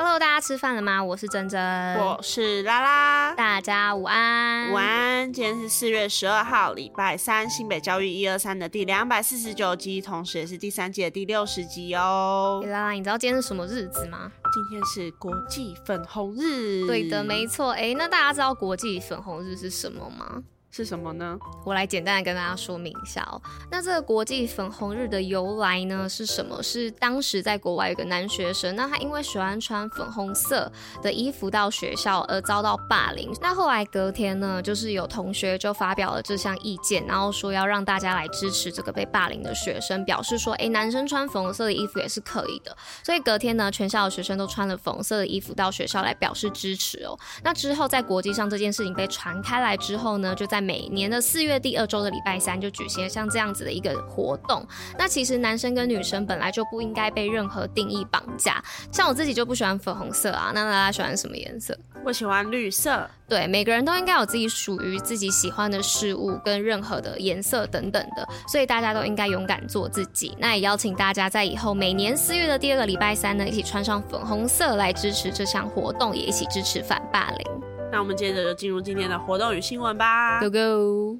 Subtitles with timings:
[0.00, 1.02] Hello，大家吃饭了吗？
[1.02, 1.60] 我是珍珍，
[1.96, 5.32] 我是拉拉，大家午安，午安。
[5.32, 12.62] 今天是四月十二号，礼拜三，新北教育一二三的第两百四十九集，同时也是第三季的第六十集哦。
[12.64, 14.30] 拉拉，你知道今天是什么日子吗？
[14.52, 16.86] 今天是国际粉红日。
[16.86, 17.72] 对的，没错。
[17.72, 20.44] 哎，那大家知道国际粉红日是什么吗？
[20.70, 21.36] 是什么呢？
[21.64, 23.40] 我来简单的跟大家说明一下哦。
[23.70, 26.62] 那这个国际粉红日的由来呢是什么？
[26.62, 30.70] 是当时在国外有个男学生，那他因为喜欢穿粉红色
[31.02, 33.32] 的衣服到学校而遭到霸凌。
[33.40, 42.76] 那后来隔天呢，就是有同学就发表了这项意见，然后说要让大家来支持这个被霸凌的学生，表示说，哎，男生穿粉红色的衣服也是可以的。
[43.02, 47.18] 所以隔天呢，全校的学生都穿了粉色的衣服到学校来表示支持哦。
[47.42, 54.66] 那之后在国际上这件事情被传开来之后呢，就在每年的四月第二周的礼拜三就举行了像这样子的一个活动。
[54.98, 58.62] 那其实男生跟女生本来就不应该被任何定义绑架。
[58.92, 61.76] 像我自己就不喜欢粉红色啊，那大家喜欢什么颜色？
[62.04, 63.08] 我喜欢绿色。
[63.28, 70.34] 对，每个人都应该有自己属于自己喜欢的事物跟任何的颜色等等的，所以大家都应该勇敢做自己。
[70.38, 77.57] 那也邀请大家在以后每年四月的第二个礼拜三呢，一起穿上粉红色来支持这项活动，也一起支持反霸凌。
[77.98, 81.18] 那我们接着就进入今天的活动与新闻吧，Go Go！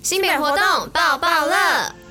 [0.00, 2.05] 新北活动爆爆乐。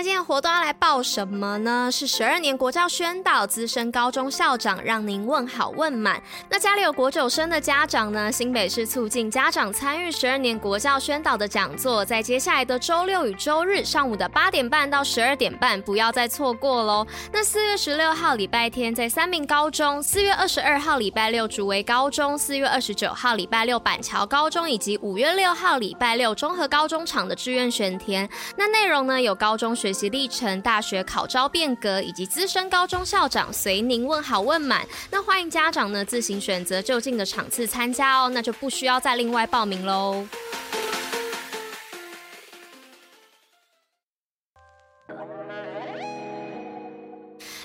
[0.00, 1.90] 那今天活动要来报什么呢？
[1.92, 6.18] 是十二年国教宣导资深高中校长让您问好问满。
[6.48, 8.32] 那家里有国九生的家长呢？
[8.32, 17.06] 新北市促进家长参与十二年国教宣导的讲座，在接下来的周六与周日上午的八点半到十二点半，不要再错过喽。
[17.30, 28.26] 那四月十六号礼拜天在三民高中，四月二十二号礼拜六竹围高中，四月二十九号礼拜六板桥高中，以及五月六号礼拜六中和高中场的志愿选填。
[28.56, 29.89] 那内容呢，有高中学。
[29.90, 34.86] 学习历程、大学考招变革以及资深高中校长随您问好问满。
[35.10, 40.24] 那欢迎家长呢自行选择就近的场次参加哦，那就不需要再另外报名喽。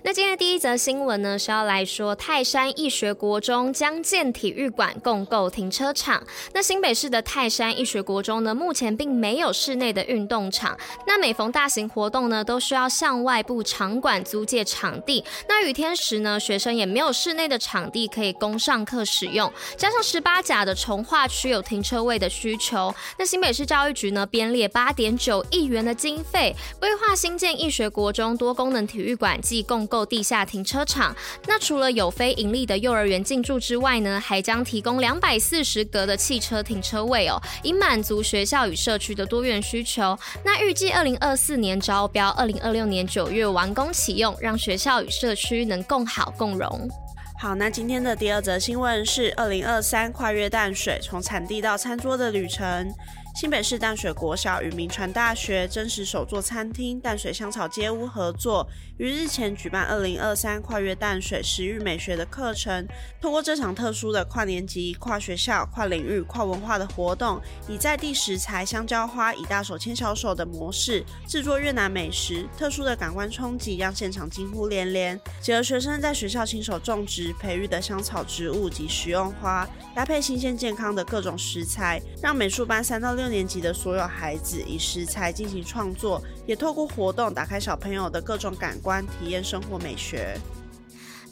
[0.06, 6.22] 那今天第一则新闻呢，是要来说泰山义学国中将建体育馆共构停车场。
[6.54, 10.78] 那新北市的泰山义学国中呢，目前并没有室内的运动场。
[11.08, 15.26] 那每逢大型活动呢，都需要向外部场馆租借场地。
[15.50, 19.52] 那雨天时呢，学生也没有室内的场地可以供上课使用。
[19.76, 40.18] 加上十八甲的重划区有停车位的需求，那新北市教育局呢，编列八点九亿元的经费，规划新建义学国中多功能体育馆暨共地下停车场，那除了有非盈利的幼儿园进驻之外呢，还将提供两百四十格的汽车停车位哦，以满足学校与社区的多元需求。
[40.44, 46.90] 那预计二零二四年招标，二零二六年九月完工启用，让学校与社区能共好共荣。
[47.38, 52.90] 好，那今天的第二则新闻是二零二三跨越淡水，从产地到餐桌的旅程。
[53.36, 58.66] 新北市淡水国小与明传大学真实手作餐厅淡水香草街屋合作，
[58.98, 62.88] 于日前举办二零二三跨越淡水食育美学的课程。
[63.20, 75.20] 通过这场特殊的跨年级、跨学校、跨领域、跨文化的活动，以在地食材香蕉花，以大手牵小手的模式制作越南美食，特殊的感官冲击让现场惊呼连连。
[75.42, 83.25] 结合学生在学校亲手种植、培育的香草植物及食用花，搭配新鲜健康的各种食材，让美术班三到六。
[83.26, 90.38] 六年级的所有孩子以食材进行创作，也透过活动打开小朋友的各种感官，体验生活美学。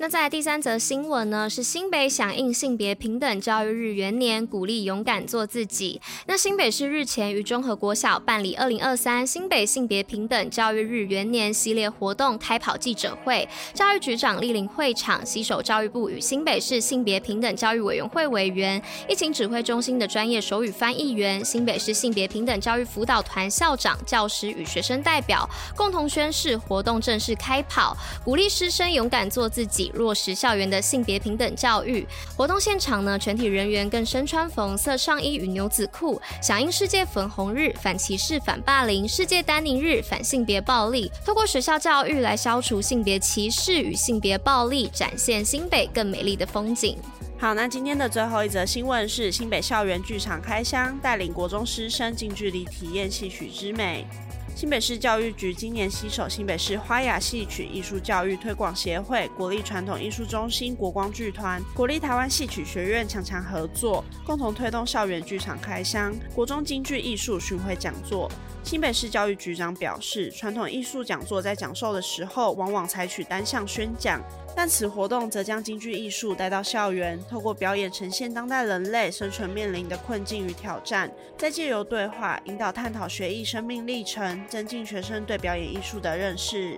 [0.04, 6.02] 那在第三则新闻呢，是新北响应性别平等教育日元年，鼓励勇敢做自己。
[6.26, 27.96] 那新北市日前于中和国小办理二零二三新北性别平等教育日元年系列活动开跑记者会，教育局长莅临会场，携手教育部与新北市性别平等教育委员会委员、疫情指挥中心的专业手语翻译员、新北市性别平等教育辅导团校长、教师与学生代表共同宣誓，活动正式开跑，
[28.26, 29.93] 鼓励师生勇敢做自己。
[29.94, 32.06] 落实校园的性别平等教育。
[32.36, 46.98] 活动现场呢，全体人员更身穿粉红色上衣与牛仔裤，响应世界粉红日、反歧视、反霸凌、世界丹宁日、反性别暴力，透过学校教育来消除性别歧视与性别暴力，展现新北更美丽的风景。
[47.40, 54.08] 好，那今天的最后一则新闻是新北校园剧场开箱，带领国中师生近距离体验戏曲之美。
[54.56, 68.32] 新北市教育局今年携手新北市花雅戏曲艺术教育推广协会、国立传统艺术中心国光剧团、国立台湾戏曲学院强强合作，共同推动校园剧场开箱、国中京剧艺术巡回讲座。
[68.64, 74.22] 新北市教育局长表示，传统艺术讲座在讲授的时候，往往采取单向宣讲，
[74.56, 86.78] 但此活动则将京剧艺术带到校园，透过表演呈现当代人类生存面临的困境与挑战，再借由对话引导探讨学艺生命历程，增进学生对表演艺术的认识。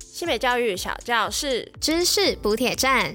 [0.00, 3.14] 西北教育小教室，知识补铁站。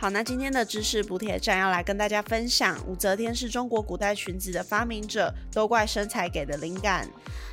[0.00, 7.06] 好，那今天的知识补铁站要来跟大家分享，武则天是中国古代裙子的发明者，都怪身材给的灵感。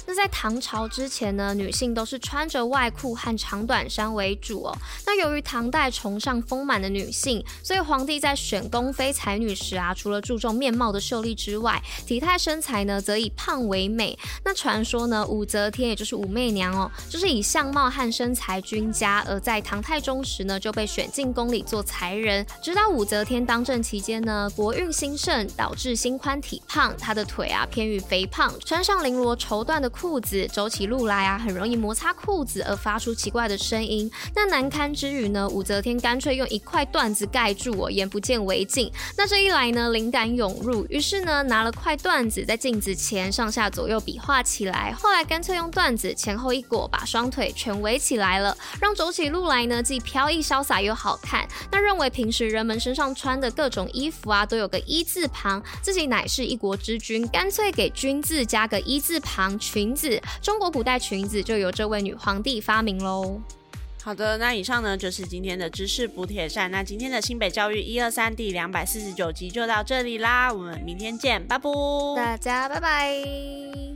[0.07, 4.77] 那在唐朝之前呢，女性都是穿着外裤和长短衫为主哦。
[5.05, 14.17] 那由于唐代崇尚丰满的女性，所以皇帝在选宫妃才女时啊，除了注重面貌的秀丽之外，体态身材呢，则以胖为美。
[14.45, 22.45] 那传说呢，武则天也就是武媚娘哦，就是以相貌和身材均佳，而在唐太宗时呢，就被选进宫里做才人。
[22.63, 34.09] 直到武则天当政期间呢，国运兴盛，导致心宽体胖，她的腿啊偏于肥胖，穿上绫罗绸缎的裤子走起路来啊，很容易摩擦裤子而发出奇怪的声音。
[34.35, 38.91] 那难堪之余呢，武则天干脆用一块缎子盖住我，眼不见为净。
[39.17, 44.93] 那这一来呢，灵感涌入，于是呢，拿了块缎子在镜子前上下左右比划起来。
[44.93, 51.47] 后来干脆用缎子前后一裹，把双腿全围起来了，让走起路来呢，既飘逸潇洒又好看。
[51.71, 60.21] 那认为平时人们身上穿的各种衣服啊，都有个一字旁，自己乃是一国之君，干脆给君字加个一字旁，裙裙子。
[60.41, 63.39] 中国古代裙子就由这位女皇帝发明喽。
[64.03, 66.69] 好的，那以上呢就是今天的知识补铁站。
[66.71, 71.69] 那今天的新北教育一二三第两百四十九集就到这里啦，我们明天见，拜拜，
[72.15, 73.86] 大家拜拜。